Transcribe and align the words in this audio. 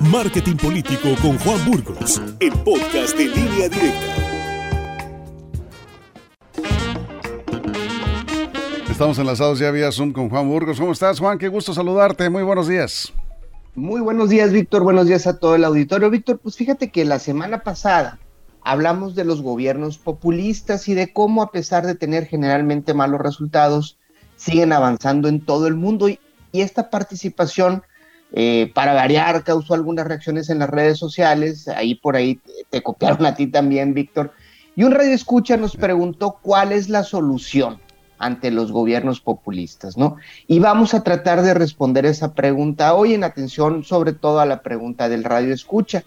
Marketing 0.00 0.56
Político 0.56 1.14
con 1.20 1.38
Juan 1.40 1.70
Burgos, 1.70 2.22
el 2.40 2.52
podcast 2.52 3.14
de 3.18 3.26
línea 3.26 3.68
directa. 3.68 4.14
Estamos 8.90 9.18
enlazados 9.18 9.58
ya 9.58 9.70
vía 9.70 9.92
Zoom 9.92 10.12
con 10.12 10.30
Juan 10.30 10.48
Burgos. 10.48 10.80
¿Cómo 10.80 10.92
estás, 10.92 11.18
Juan? 11.18 11.36
Qué 11.36 11.48
gusto 11.48 11.74
saludarte. 11.74 12.30
Muy 12.30 12.42
buenos 12.42 12.66
días. 12.66 13.12
Muy 13.74 14.00
buenos 14.00 14.30
días, 14.30 14.52
Víctor. 14.52 14.84
Buenos 14.84 15.06
días 15.06 15.26
a 15.26 15.38
todo 15.38 15.54
el 15.54 15.64
auditorio. 15.64 16.08
Víctor, 16.08 16.38
pues 16.38 16.56
fíjate 16.56 16.90
que 16.90 17.04
la 17.04 17.18
semana 17.18 17.62
pasada 17.62 18.18
hablamos 18.62 19.14
de 19.14 19.24
los 19.24 19.42
gobiernos 19.42 19.98
populistas 19.98 20.88
y 20.88 20.94
de 20.94 21.12
cómo, 21.12 21.42
a 21.42 21.52
pesar 21.52 21.86
de 21.86 21.94
tener 21.94 22.24
generalmente 22.24 22.94
malos 22.94 23.20
resultados, 23.20 23.98
siguen 24.36 24.72
avanzando 24.72 25.28
en 25.28 25.44
todo 25.44 25.66
el 25.66 25.74
mundo. 25.74 26.08
Y, 26.08 26.18
esta 26.52 26.90
participación, 26.90 27.82
eh, 28.32 28.70
para 28.74 28.94
variar, 28.94 29.42
causó 29.42 29.74
algunas 29.74 30.06
reacciones 30.06 30.50
en 30.50 30.60
las 30.60 30.70
redes 30.70 30.98
sociales. 30.98 31.68
Ahí 31.68 31.94
por 31.94 32.16
ahí 32.16 32.40
te, 32.70 32.82
copiaron 32.82 33.26
a 33.26 33.34
ti 33.34 33.46
también, 33.48 33.94
Víctor. 33.94 34.32
Y 34.76 34.84
un 34.84 34.92
radio 34.92 35.12
escucha 35.12 35.56
nos 35.56 35.76
preguntó 35.76 36.38
cuál 36.40 36.72
es 36.72 36.88
la 36.88 37.02
solución 37.02 37.80
ante 38.18 38.50
los 38.50 38.70
gobiernos 38.70 39.20
populistas, 39.20 39.96
¿no? 39.96 40.16
Y 40.46 40.58
vamos 40.58 40.94
a 40.94 41.02
tratar 41.02 41.42
de 41.42 41.54
responder 41.54 42.04
esa 42.04 42.34
pregunta 42.34 42.94
hoy 42.94 43.14
en 43.14 43.24
atención 43.24 43.82
sobre 43.82 44.12
todo 44.12 44.40
a 44.40 44.46
la 44.46 44.62
pregunta 44.62 45.08
del 45.08 45.24
radio 45.24 45.54
escucha. 45.54 46.04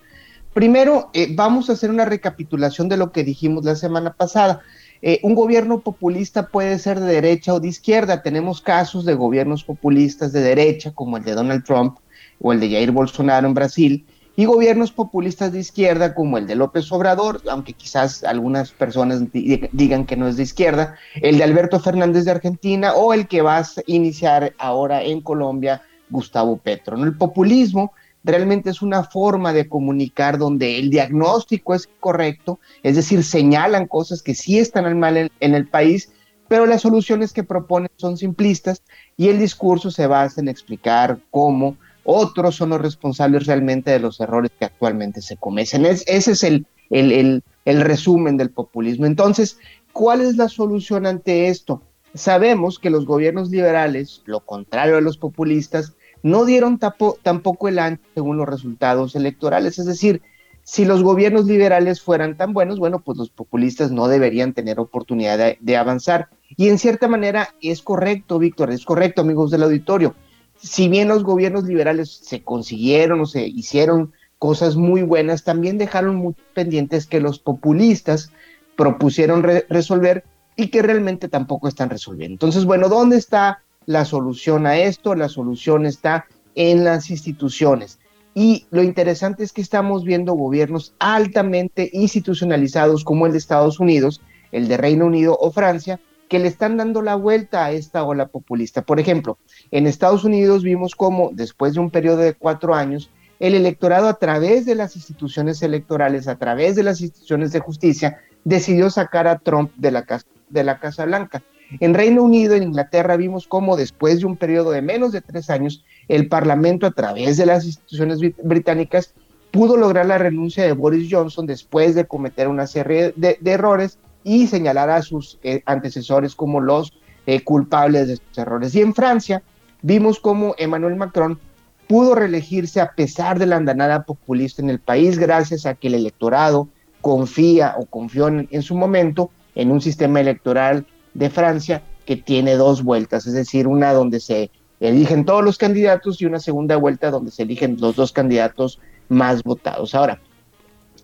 Primero, 0.54 1.10
eh, 1.14 1.34
vamos 1.36 1.70
a 1.70 1.74
hacer 1.74 1.90
una 1.90 2.06
recapitulación 2.06 2.88
de 2.88 2.98
lo 2.98 3.12
que 3.12 3.24
dijimos 3.24 3.66
la 3.66 3.76
semana 3.76 4.14
pasada. 4.14 4.62
Eh, 5.02 5.20
un 5.24 5.34
gobierno 5.34 5.80
populista 5.82 6.48
puede 6.48 6.78
ser 6.78 7.00
de 7.00 7.12
derecha 7.12 7.54
o 7.56 7.60
de 7.60 7.68
izquierda. 7.68 8.22
Tenemos 8.22 8.62
casos 8.62 9.04
de 9.04 9.16
gobiernos 9.16 9.64
populistas 9.64 10.32
de 10.32 10.42
derecha, 10.42 10.92
como 10.92 11.18
el 11.18 11.24
de 11.24 11.34
Donald 11.34 11.64
Trump 11.66 11.98
o 12.40 12.54
el 12.54 12.60
de 12.60 12.70
Jair 12.70 12.92
Bolsonaro 12.92 13.48
en 13.48 13.54
Brasil, 13.54 14.06
y 14.36 14.46
gobiernos 14.46 14.92
populistas 14.92 15.52
de 15.52 15.60
izquierda 15.60 16.16
como 16.16 16.38
el 16.38 16.48
de 16.48 16.56
López 16.56 16.92
Obrador, 16.92 17.42
aunque 17.50 17.74
quizás 17.74 18.24
algunas 18.24 18.72
personas 18.72 19.22
digan 19.32 20.06
que 20.06 20.18
no 20.18 20.28
es 20.28 20.38
de 20.38 20.44
izquierda, 20.44 20.96
el 21.22 21.38
de 21.38 21.44
Alberto 21.44 21.80
Fernández 21.80 22.26
de 22.26 22.32
Argentina 22.32 22.94
o 22.94 23.14
el 23.14 23.28
que 23.28 23.42
va 23.42 23.60
a 23.60 23.66
iniciar 23.86 24.54
ahora 24.58 25.04
en 25.04 25.22
Colombia, 25.22 25.84
Gustavo 26.10 26.58
Petro. 26.58 27.02
El 27.04 27.16
populismo 27.16 27.94
realmente 28.24 28.72
es 28.72 28.82
una 28.82 29.04
forma 29.04 29.54
de 29.54 29.70
comunicar 29.70 30.38
donde 30.38 30.80
el 30.80 30.90
diagnóstico 30.90 31.76
es 31.76 31.88
correcto, 32.00 32.60
es 32.82 32.96
decir, 32.96 33.24
señalan 33.24 33.88
cosas 33.88 34.24
que 34.24 34.34
sí 34.34 34.58
están 34.58 34.98
mal 34.98 35.18
en, 35.18 35.30
en 35.42 35.54
el 35.54 35.68
país, 35.68 36.12
pero 36.48 36.66
las 36.66 36.82
soluciones 36.82 37.34
que 37.34 37.44
proponen 37.44 37.90
son 37.98 38.18
simplistas 38.18 38.82
y 39.16 39.28
el 39.30 39.40
discurso 39.40 39.92
se 39.92 40.08
basa 40.08 40.42
en 40.42 40.48
explicar 40.48 41.20
cómo 41.30 41.78
otros 42.04 42.56
son 42.56 42.70
los 42.70 42.82
responsables 42.82 43.46
realmente 43.46 43.92
de 43.92 44.00
los 44.00 44.20
errores 44.20 44.52
que 44.58 44.66
actualmente 44.66 45.22
se 45.22 45.38
cometen. 45.38 45.86
ese 45.86 46.04
es 46.08 46.44
el, 46.44 46.66
el, 46.90 47.44
el, 47.66 47.82
resumen 47.82 48.38
del 48.38 48.50
populismo. 48.50 49.06
Entonces, 49.06 49.58
¿cuál 49.92 50.22
es 50.22 50.36
la 50.36 50.50
solución 50.50 51.06
ante 51.06 51.48
esto? 51.48 51.82
Sabemos 52.14 52.78
que 52.78 52.90
los 52.90 53.06
gobiernos 53.06 53.50
liberales, 53.50 54.22
lo 54.26 54.42
contrario 54.42 54.96
de 54.96 55.02
los 55.02 55.18
populistas, 55.18 55.94
no 56.22 56.46
dieron 56.46 56.80
tampoco 56.80 57.68
el 57.68 57.80
ancho 57.80 58.04
según 58.14 58.38
los 58.38 58.48
resultados 58.48 59.16
electorales. 59.16 59.80
Es 59.80 59.86
decir, 59.86 60.22
si 60.64 60.86
los 60.86 61.04
gobiernos 61.04 61.46
liberales 61.46 62.02
fueran 62.02 62.38
tan 62.38 62.54
buenos, 62.54 62.80
bueno, 62.80 63.00
pues 63.00 63.18
los 63.18 63.30
populistas 63.30 63.92
no 63.92 64.08
deberían 64.08 64.54
tener 64.54 64.80
oportunidad 64.80 65.38
de, 65.38 65.58
de 65.60 65.78
avanzar. 65.78 66.30
Y 66.56 66.70
en 66.70 66.78
cierta 66.78 67.08
manera 67.08 67.50
es 67.62 67.82
correcto, 67.82 68.40
Víctor, 68.40 68.72
es 68.72 68.86
correcto, 68.86 69.22
amigos 69.22 69.52
del 69.52 69.64
auditorio 69.64 70.16
si 70.64 70.88
bien 70.88 71.10
los 71.10 71.24
gobiernos 71.24 71.66
liberales 71.66 72.10
se 72.24 72.42
consiguieron 72.42 73.20
o 73.20 73.26
se 73.26 73.46
hicieron 73.46 74.14
cosas 74.40 74.78
muy 74.78 75.04
buenas, 75.04 75.44
también 75.44 75.78
dejaron 75.78 76.16
muy 76.16 76.36
pendientes 76.54 77.06
que 77.06 77.20
los 77.20 77.38
populistas 77.38 78.32
propusieron 78.78 79.44
resolver 79.44 80.24
y 80.56 80.70
que 80.70 80.82
realmente 80.82 81.28
tampoco 81.28 81.68
están 81.68 81.90
resolviendo. 81.90 82.36
Entonces, 82.36 82.64
bueno, 82.64 82.88
¿dónde 82.88 83.18
está 83.18 83.62
la 83.86 84.06
solución 84.06 84.66
a 84.66 84.78
esto? 84.78 85.16
La 85.16 85.28
solución 85.28 85.86
está 85.86 86.26
en 86.56 86.86
las 86.86 87.10
instituciones. 87.10 88.00
Y 88.34 88.66
lo 88.72 88.82
interesante 88.84 89.44
es 89.44 89.52
que 89.52 89.62
estamos 89.62 90.06
viendo 90.06 90.34
gobiernos 90.34 90.96
altamente 90.98 91.90
institucionalizados 91.92 93.04
como 93.04 93.26
el 93.26 93.34
de 93.34 93.38
Estados 93.38 93.80
Unidos, 93.80 94.22
el 94.52 94.70
de 94.70 94.78
Reino 94.78 95.06
Unido 95.06 95.38
o 95.40 95.52
Francia, 95.52 96.00
que 96.34 96.40
le 96.40 96.48
están 96.48 96.78
dando 96.78 97.04
la 97.04 97.14
vuelta 97.14 97.64
a 97.64 97.72
esta 97.74 98.04
ola 98.04 98.26
populista. 98.26 98.82
Por 98.82 99.00
ejemplo, 99.00 99.38
en 99.70 99.86
Estados 99.86 100.24
Unidos 100.24 100.64
vimos 100.64 100.96
cómo 100.96 101.30
después 101.32 101.76
de 101.76 101.80
un 101.80 101.92
periodo 101.92 102.18
de 102.18 102.34
cuatro 102.34 102.74
años, 102.74 103.12
el 103.40 103.54
electorado 103.54 104.08
a 104.08 104.16
través 104.16 104.66
de 104.66 104.74
las 104.74 104.96
instituciones 104.96 105.62
electorales, 105.62 106.28
a 106.28 106.40
través 106.40 106.76
de 106.76 106.82
las 106.82 107.02
instituciones 107.02 107.52
de 107.52 107.60
justicia, 107.60 108.18
decidió 108.46 108.90
sacar 108.90 109.28
a 109.28 109.38
Trump 109.38 109.74
de 109.76 109.92
la 109.92 110.06
Casa, 110.06 110.26
de 110.50 110.64
la 110.64 110.80
casa 110.80 111.06
Blanca. 111.06 111.44
En 111.80 111.94
Reino 111.94 112.24
Unido, 112.24 112.56
en 112.56 112.64
Inglaterra, 112.64 113.16
vimos 113.16 113.48
cómo 113.48 113.78
después 113.78 114.22
de 114.22 114.26
un 114.26 114.36
periodo 114.36 114.72
de 114.72 114.82
menos 114.82 115.12
de 115.12 115.22
tres 115.22 115.52
años, 115.52 115.86
el 116.08 116.30
Parlamento, 116.30 116.88
a 116.88 116.92
través 116.94 117.38
de 117.38 117.46
las 117.46 117.64
instituciones 117.64 118.18
británicas, 118.42 119.14
pudo 119.52 119.78
lograr 119.78 120.08
la 120.08 120.18
renuncia 120.18 120.64
de 120.64 120.72
Boris 120.72 121.10
Johnson 121.12 121.46
después 121.46 121.94
de 121.94 122.08
cometer 122.08 122.48
una 122.48 122.66
serie 122.66 123.14
de 123.16 123.38
errores 123.52 124.00
y 124.24 124.48
señalar 124.48 124.90
a 124.90 125.02
sus 125.02 125.40
eh, 125.44 125.62
antecesores 125.66 126.36
como 126.36 126.60
los 126.60 126.94
eh, 127.26 127.44
culpables 127.44 128.08
de 128.08 128.14
estos 128.14 128.38
errores. 128.38 128.76
Y 128.76 128.82
en 128.82 128.94
Francia 128.94 129.44
vimos 129.82 130.20
cómo 130.20 130.56
Emmanuel 130.58 130.96
Macron 130.96 131.40
pudo 131.88 132.16
reelegirse 132.16 132.82
a 132.82 132.94
pesar 132.94 133.40
de 133.40 133.46
la 133.46 133.58
andanada 133.58 134.04
populista 134.04 134.62
en 134.62 134.70
el 134.70 134.80
país 134.80 135.20
gracias 135.20 135.66
a 135.66 135.76
que 135.76 135.88
el 135.88 135.96
electorado 135.96 136.70
confía 137.02 137.76
o 137.78 137.86
confió 137.86 138.28
en, 138.30 138.48
en 138.52 138.62
su 138.62 138.76
momento 138.76 139.30
en 139.56 139.72
un 139.72 139.82
sistema 139.82 140.22
electoral 140.22 140.86
de 141.14 141.30
Francia 141.30 141.84
que 142.06 142.16
tiene 142.16 142.56
dos 142.56 142.84
vueltas, 142.84 143.28
es 143.28 143.34
decir, 143.34 143.68
una 143.68 143.94
donde 143.94 144.20
se 144.20 144.50
eligen 144.80 145.26
todos 145.26 145.44
los 145.44 145.58
candidatos 145.58 146.22
y 146.22 146.26
una 146.26 146.40
segunda 146.40 146.76
vuelta 146.76 147.12
donde 147.12 147.32
se 147.32 147.44
eligen 147.44 147.78
los 147.80 147.96
dos 147.96 148.12
candidatos 148.12 148.80
más 149.10 149.44
votados. 149.44 149.96
Ahora, 149.96 150.20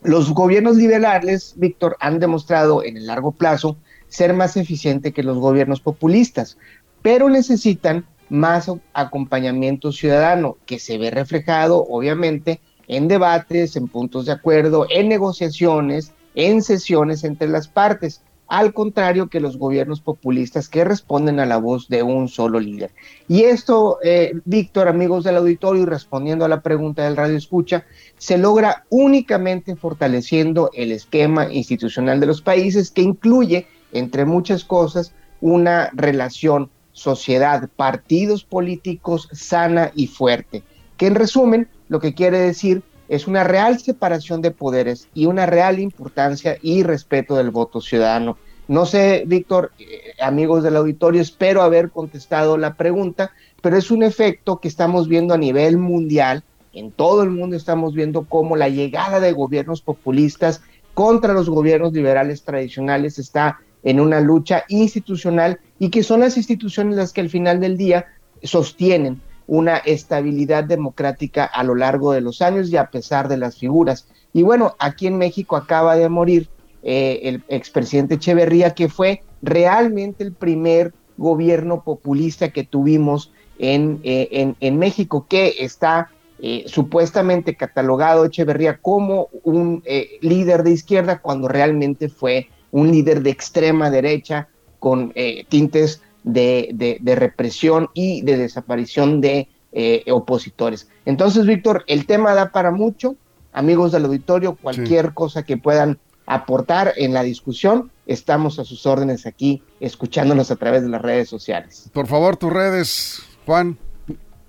los 0.03 0.33
gobiernos 0.33 0.77
liberales, 0.77 1.53
Víctor, 1.57 1.97
han 1.99 2.19
demostrado 2.19 2.83
en 2.83 2.97
el 2.97 3.07
largo 3.07 3.31
plazo 3.31 3.77
ser 4.07 4.33
más 4.33 4.57
eficientes 4.57 5.13
que 5.13 5.23
los 5.23 5.37
gobiernos 5.37 5.81
populistas, 5.81 6.57
pero 7.01 7.29
necesitan 7.29 8.05
más 8.29 8.71
acompañamiento 8.93 9.91
ciudadano 9.91 10.57
que 10.65 10.79
se 10.79 10.97
ve 10.97 11.11
reflejado, 11.11 11.85
obviamente, 11.89 12.61
en 12.87 13.07
debates, 13.07 13.75
en 13.75 13.87
puntos 13.87 14.25
de 14.25 14.31
acuerdo, 14.31 14.87
en 14.89 15.09
negociaciones, 15.09 16.13
en 16.35 16.61
sesiones 16.61 17.23
entre 17.23 17.47
las 17.47 17.67
partes 17.67 18.21
al 18.49 18.73
contrario 18.73 19.29
que 19.29 19.39
los 19.39 19.57
gobiernos 19.57 20.01
populistas 20.01 20.67
que 20.67 20.83
responden 20.83 21.39
a 21.39 21.45
la 21.45 21.57
voz 21.57 21.87
de 21.87 22.01
un 22.01 22.27
solo 22.27 22.59
líder. 22.59 22.91
Y 23.27 23.43
esto, 23.43 23.99
eh, 24.03 24.33
Víctor, 24.43 24.87
amigos 24.87 25.23
del 25.23 25.37
auditorio, 25.37 25.83
y 25.83 25.85
respondiendo 25.85 26.45
a 26.45 26.49
la 26.49 26.61
pregunta 26.61 27.03
del 27.03 27.15
radio 27.15 27.37
escucha, 27.37 27.85
se 28.17 28.39
logra 28.39 28.85
únicamente 28.89 29.75
fortaleciendo 29.75 30.71
el 30.73 30.91
esquema 30.91 31.53
institucional 31.53 32.19
de 32.19 32.25
los 32.25 32.41
países 32.41 32.89
que 32.89 33.03
incluye, 33.03 33.67
entre 33.93 34.25
muchas 34.25 34.65
cosas, 34.65 35.13
una 35.41 35.91
relación 35.93 36.71
sociedad, 36.91 37.69
partidos 37.75 38.43
políticos 38.43 39.29
sana 39.31 39.91
y 39.95 40.07
fuerte, 40.07 40.63
que 40.97 41.07
en 41.07 41.15
resumen 41.15 41.69
lo 41.87 41.99
que 41.99 42.13
quiere 42.13 42.39
decir 42.39 42.81
es 43.09 43.27
una 43.27 43.43
real 43.43 43.79
separación 43.79 44.41
de 44.41 44.51
poderes 44.51 45.09
y 45.15 45.25
una 45.25 45.47
real 45.47 45.79
importancia 45.79 46.57
y 46.61 46.83
respeto 46.83 47.35
del 47.35 47.49
voto 47.49 47.81
ciudadano. 47.81 48.37
No 48.67 48.85
sé, 48.85 49.23
Víctor, 49.25 49.71
eh, 49.79 50.13
amigos 50.21 50.63
del 50.63 50.75
auditorio, 50.75 51.19
espero 51.19 51.63
haber 51.63 51.89
contestado 51.89 52.55
la 52.55 52.75
pregunta, 52.75 53.31
pero 53.63 53.77
es 53.77 53.89
un 53.89 54.03
efecto 54.03 54.59
que 54.59 54.67
estamos 54.67 55.07
viendo 55.07 55.33
a 55.33 55.39
nivel 55.39 55.77
mundial. 55.77 56.43
En 56.71 56.91
todo 56.91 57.23
el 57.23 57.31
mundo 57.31 57.55
estamos 57.55 57.95
viendo 57.95 58.25
cómo 58.25 58.55
la 58.55 58.69
llegada 58.69 59.19
de 59.19 59.31
gobiernos 59.31 59.81
populistas 59.81 60.61
contra 60.93 61.33
los 61.33 61.49
gobiernos 61.49 61.93
liberales 61.93 62.43
tradicionales 62.43 63.17
está 63.17 63.59
en 63.81 63.99
una 63.99 64.19
lucha 64.19 64.65
institucional 64.69 65.59
y 65.79 65.89
que 65.89 66.03
son 66.03 66.19
las 66.19 66.37
instituciones 66.37 66.95
las 66.95 67.11
que 67.11 67.21
al 67.21 67.29
final 67.29 67.59
del 67.59 67.75
día 67.75 68.05
sostienen 68.43 69.19
una 69.49 69.77
estabilidad 69.77 70.63
democrática 70.63 71.43
a 71.43 71.63
lo 71.63 71.73
largo 71.73 72.13
de 72.13 72.21
los 72.21 72.39
años 72.43 72.69
y 72.69 72.77
a 72.77 72.91
pesar 72.91 73.27
de 73.27 73.37
las 73.37 73.57
figuras. 73.57 74.07
Y 74.31 74.43
bueno, 74.43 74.75
aquí 74.77 75.07
en 75.07 75.17
México 75.17 75.55
acaba 75.55 75.95
de 75.95 76.07
morir 76.07 76.47
eh, 76.83 77.21
el 77.23 77.43
expresidente 77.47 78.15
Echeverría, 78.15 78.75
que 78.75 78.89
fue 78.89 79.23
realmente 79.41 80.23
el 80.23 80.33
primer 80.33 80.93
gobierno 81.17 81.83
populista 81.83 82.49
que 82.49 82.63
tuvimos 82.63 83.33
en, 83.57 83.99
eh, 84.03 84.53
en, 84.59 84.77
México, 84.77 85.25
que 85.27 85.55
está 85.59 86.11
eh, 86.39 86.65
supuestamente 86.67 87.55
catalogado 87.55 88.25
Echeverría 88.25 88.77
como 88.77 89.29
un 89.43 89.83
líder 90.21 90.61
de 90.61 90.71
izquierda 90.71 91.23
cuando 91.23 91.47
realmente 91.47 92.07
fue 92.07 92.49
un 92.71 92.91
líder 92.91 93.23
de 93.23 93.31
extrema 93.31 93.89
derecha 93.89 94.47
con 94.77 95.11
tintes 95.49 96.03
de, 96.23 96.99
represión 97.15 97.89
y 97.93 98.21
de 98.21 98.37
desaparición 98.37 99.21
de 99.21 99.47
eh, 99.71 100.03
opositores. 100.11 100.87
Entonces, 101.05 101.45
Víctor, 101.45 101.83
el 101.87 102.05
tema 102.05 102.33
da 102.33 102.51
para 102.51 102.71
mucho. 102.71 103.15
Amigos 103.51 103.91
del 103.91 104.05
auditorio, 104.05 104.55
cualquier 104.55 105.13
cosa 105.13 105.43
que 105.43 105.57
puedan 105.57 105.99
aportar 106.27 106.93
en 106.97 107.13
la 107.13 107.23
discusión, 107.23 107.89
estamos 108.05 108.59
a 108.59 108.63
sus 108.63 108.85
órdenes 108.85 109.25
aquí, 109.25 109.63
escuchándonos 109.79 110.51
a 110.51 110.55
través 110.55 110.83
de 110.83 110.89
las 110.89 111.01
redes 111.01 111.27
sociales. 111.27 111.89
Por 111.91 112.05
favor, 112.05 112.37
tus 112.37 112.53
redes, 112.53 113.23
Juan. 113.47 113.79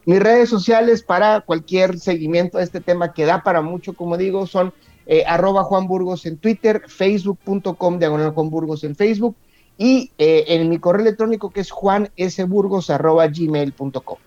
Mis 0.05 0.21
redes 0.21 0.51
sociales 0.51 1.03
para 1.03 1.41
cualquier 1.41 1.99
seguimiento 1.99 2.59
de 2.59 2.65
este 2.65 2.83
tema 2.83 3.15
que 3.15 3.25
da 3.25 3.43
para 3.43 3.63
mucho, 3.63 3.95
como 3.95 4.19
digo, 4.19 4.47
son 4.47 4.75
eh, 5.07 5.25
arroba 5.27 5.65
Juan 5.65 5.87
Burgos 5.87 6.27
en 6.27 6.37
Twitter, 6.37 6.83
facebook.com 6.87 7.99
diagonal 7.99 8.33
Juan 8.33 8.51
Burgos 8.51 8.85
en 8.85 8.95
Facebook 8.95 9.35
y 9.81 10.13
eh, 10.19 10.45
en 10.49 10.69
mi 10.69 10.79
correo 10.79 11.01
electrónico 11.01 11.49
que 11.49 11.61
es 11.61 11.71
juansburgos 11.71 12.91
arroba 12.91 13.27
gmail.com. 13.29 14.19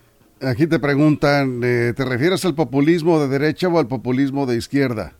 Aquí 0.42 0.66
te 0.66 0.80
preguntan, 0.80 1.62
eh, 1.64 1.94
¿te 1.96 2.04
refieres 2.06 2.44
al 2.44 2.56
populismo 2.56 3.20
de 3.20 3.28
derecha 3.28 3.68
o 3.68 3.78
al 3.78 3.88
populismo 3.88 4.48
de 4.48 4.58
izquierda? 4.58 5.14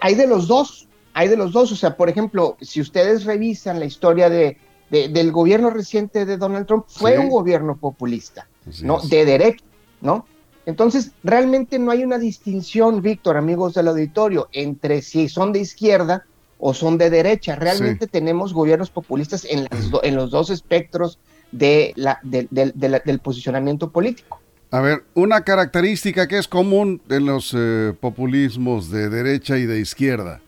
Hay 0.00 0.16
de 0.16 0.26
los 0.26 0.48
dos, 0.48 0.88
hay 1.14 1.28
de 1.28 1.36
los 1.36 1.52
dos. 1.52 1.70
O 1.70 1.76
sea, 1.76 1.96
por 1.96 2.08
ejemplo, 2.08 2.56
si 2.60 2.80
ustedes 2.80 3.24
revisan 3.24 3.78
la 3.78 3.84
historia 3.84 4.28
de, 4.28 4.58
del 4.90 5.30
gobierno 5.30 5.70
reciente 5.70 6.26
de 6.26 6.38
Donald 6.38 6.66
Trump, 6.66 6.86
fue 6.88 7.16
un 7.16 7.30
gobierno 7.30 7.76
populista, 7.76 8.48
¿no? 8.82 9.00
De 9.00 9.24
derecha, 9.24 9.64
¿no? 10.00 10.26
Entonces, 10.66 11.12
realmente 11.22 11.78
no 11.78 11.92
hay 11.92 12.02
una 12.02 12.18
distinción, 12.18 13.00
Víctor, 13.00 13.36
amigos 13.36 13.74
del 13.74 13.86
auditorio, 13.86 14.48
entre 14.50 15.02
si 15.02 15.28
son 15.28 15.52
de 15.52 15.60
izquierda 15.60 16.26
o 16.58 16.74
son 16.74 16.98
de 16.98 17.10
derecha. 17.10 17.56
Realmente 17.56 18.06
tenemos 18.06 18.52
gobiernos 18.52 18.90
populistas 18.90 19.44
en, 19.44 19.68
en, 20.02 20.14
los 20.14 20.30
dos 20.30 20.50
espectros 20.50 21.18
de 21.52 21.92
la, 21.96 22.18
del 22.22 23.18
posicionamiento 23.20 23.90
político. 23.90 24.40
A 24.70 24.80
ver, 24.80 25.04
una 25.14 25.42
característica 25.42 26.26
que 26.26 26.38
es 26.38 26.48
común 26.48 27.00
en 27.08 27.26
los 27.26 27.54
eh, 27.56 27.94
populismos 28.00 28.90
de 28.90 29.08
derecha 29.08 29.58
y 29.58 29.66
de 29.66 29.78
izquierda. 29.80 30.40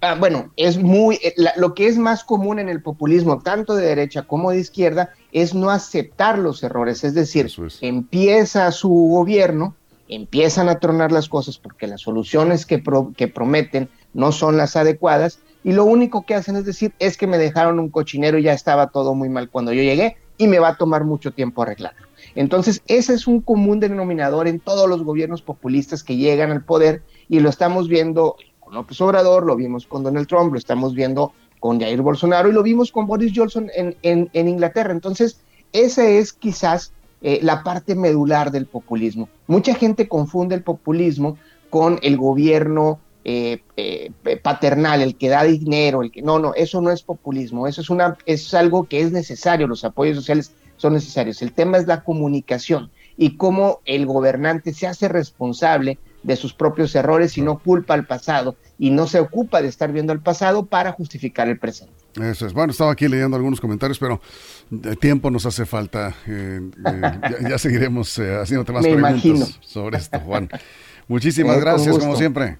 Ah, 0.00 0.16
bueno, 0.16 0.52
es 0.56 0.76
muy, 0.76 1.16
eh, 1.22 1.34
lo 1.56 1.74
que 1.74 1.86
es 1.86 1.96
más 1.96 2.24
común 2.24 2.58
en 2.58 2.68
el 2.68 2.82
populismo, 2.82 3.40
tanto 3.40 3.74
de 3.74 3.86
derecha 3.86 4.22
como 4.22 4.50
de 4.50 4.60
izquierda, 4.60 5.10
es 5.32 5.54
no 5.54 5.70
aceptar 5.70 6.38
los 6.38 6.62
errores. 6.62 7.04
Es 7.04 7.14
decir, 7.14 7.50
empieza 7.80 8.70
su 8.70 8.90
gobierno, 8.90 9.74
empiezan 10.08 10.68
a 10.68 10.78
tronar 10.78 11.10
las 11.10 11.30
cosas 11.30 11.56
porque 11.56 11.86
las 11.86 12.02
soluciones 12.02 12.66
que, 12.66 12.82
que 13.16 13.28
prometen 13.28 13.88
no 14.14 14.32
son 14.32 14.56
las 14.56 14.76
adecuadas 14.76 15.40
y 15.62 15.72
lo 15.72 15.84
único 15.84 16.24
que 16.24 16.34
hacen 16.34 16.56
es 16.56 16.64
decir, 16.64 16.92
es 16.98 17.16
que 17.16 17.26
me 17.26 17.38
dejaron 17.38 17.78
un 17.78 17.88
cochinero 17.90 18.38
y 18.38 18.42
ya 18.44 18.52
estaba 18.52 18.88
todo 18.88 19.14
muy 19.14 19.28
mal 19.28 19.50
cuando 19.50 19.72
yo 19.72 19.82
llegué 19.82 20.16
y 20.38 20.46
me 20.46 20.58
va 20.58 20.68
a 20.68 20.76
tomar 20.76 21.04
mucho 21.04 21.32
tiempo 21.32 21.62
arreglarlo. 21.62 22.06
Entonces, 22.34 22.82
ese 22.86 23.14
es 23.14 23.26
un 23.26 23.40
común 23.40 23.80
denominador 23.80 24.48
en 24.48 24.60
todos 24.60 24.88
los 24.88 25.02
gobiernos 25.02 25.42
populistas 25.42 26.02
que 26.02 26.16
llegan 26.16 26.50
al 26.50 26.64
poder 26.64 27.02
y 27.28 27.40
lo 27.40 27.48
estamos 27.48 27.88
viendo 27.88 28.36
López 28.70 29.00
Obrador, 29.00 29.46
lo 29.46 29.56
vimos 29.56 29.86
con 29.86 30.02
Donald 30.02 30.26
Trump, 30.26 30.52
lo 30.52 30.58
estamos 30.58 30.94
viendo 30.94 31.32
con 31.60 31.80
Jair 31.80 32.02
Bolsonaro 32.02 32.48
y 32.48 32.52
lo 32.52 32.62
vimos 32.62 32.92
con 32.92 33.06
Boris 33.06 33.32
Johnson 33.34 33.70
en, 33.74 33.96
en, 34.02 34.48
Inglaterra. 34.48 34.92
Entonces, 34.92 35.40
esa 35.72 36.06
es 36.06 36.32
quizás 36.32 36.92
eh, 37.22 37.38
la 37.42 37.62
parte 37.62 37.94
medular 37.94 38.50
del 38.50 38.66
populismo. 38.66 39.28
Mucha 39.46 39.74
gente 39.74 40.08
confunde 40.08 40.54
el 40.56 40.62
populismo 40.62 41.38
con 41.70 41.98
el 42.02 42.16
gobierno 42.16 42.98
eh, 43.24 43.62
eh, 43.76 44.10
paternal, 44.42 45.00
el 45.00 45.16
que 45.16 45.28
da 45.28 45.44
dinero, 45.44 46.02
el 46.02 46.10
que 46.10 46.22
no, 46.22 46.38
no, 46.38 46.54
eso 46.54 46.80
no 46.80 46.90
es 46.90 47.02
populismo, 47.02 47.66
eso 47.66 47.80
es 47.80 47.90
una, 47.90 48.16
es 48.26 48.52
algo 48.54 48.84
que 48.84 49.00
es 49.00 49.12
necesario, 49.12 49.66
los 49.66 49.84
apoyos 49.84 50.16
sociales 50.16 50.52
son 50.76 50.92
necesarios. 50.92 51.40
El 51.42 51.52
tema 51.52 51.78
es 51.78 51.86
la 51.86 52.04
comunicación 52.04 52.90
y 53.16 53.36
cómo 53.36 53.80
el 53.84 54.06
gobernante 54.06 54.72
se 54.74 54.86
hace 54.86 55.08
responsable 55.08 55.98
de 56.22 56.36
sus 56.36 56.54
propios 56.54 56.94
errores 56.94 57.38
y 57.38 57.42
no 57.42 57.58
culpa 57.58 57.94
al 57.94 58.06
pasado 58.06 58.56
y 58.78 58.90
no 58.90 59.06
se 59.06 59.20
ocupa 59.20 59.62
de 59.62 59.68
estar 59.68 59.92
viendo 59.92 60.12
el 60.12 60.20
pasado 60.20 60.66
para 60.66 60.92
justificar 60.92 61.48
el 61.48 61.58
presente. 61.58 61.94
Eso 62.20 62.46
es. 62.46 62.52
Bueno, 62.52 62.72
estaba 62.72 62.92
aquí 62.92 63.08
leyendo 63.08 63.36
algunos 63.36 63.60
comentarios, 63.60 63.98
pero 63.98 64.20
de 64.70 64.96
tiempo 64.96 65.30
nos 65.30 65.46
hace 65.46 65.66
falta. 65.66 66.14
Eh, 66.26 66.60
eh, 66.86 67.02
ya, 67.48 67.58
seguiremos 67.58 68.18
eh, 68.18 68.36
haciéndote 68.36 68.72
más 68.72 68.82
preguntas 68.82 69.58
sobre 69.60 69.98
esto, 69.98 70.18
Juan. 70.20 70.48
Muchísimas 71.08 71.60
gracias, 71.60 71.98
como 71.98 72.16
siempre. 72.16 72.58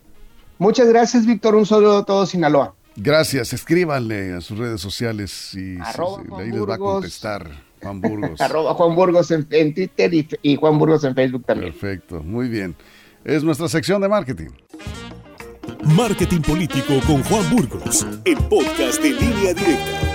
Muchas 0.64 0.88
gracias, 0.88 1.26
Víctor. 1.26 1.55
Un 1.55 1.66
saludo 1.66 1.99
a 1.99 2.05
todos, 2.05 2.31
Sinaloa. 2.31 2.75
Gracias. 2.96 3.52
Escríbanle 3.52 4.32
a 4.32 4.40
sus 4.40 4.58
redes 4.58 4.81
sociales 4.81 5.55
y 5.55 5.78
ahí 6.38 6.50
les 6.50 6.69
va 6.69 6.75
a 6.75 6.78
contestar. 6.78 7.50
Juan 7.82 8.00
Burgos. 8.00 8.40
Arroba 8.40 8.72
Juan 8.75 8.94
Burgos 8.94 9.31
en, 9.31 9.44
Twitter 9.46 10.11
y 10.43 10.56
Juan 10.56 10.78
Burgos 10.78 11.05
en 11.05 11.14
Facebook 11.14 11.44
también. 11.44 11.72
Perfecto, 11.72 12.22
muy 12.22 12.49
bien 12.49 12.75
es 13.25 13.43
nuestra 13.43 13.69
sección 13.69 14.00
de 14.00 14.08
marketing. 14.08 14.50
Marketing 15.96 16.40
Político 16.40 17.00
con 17.06 17.22
Juan 17.25 17.50
Burgos, 17.50 18.06
el 18.25 18.37
podcast 18.37 19.02
de 19.02 19.10
línea 19.12 19.55
directa. 19.55 20.13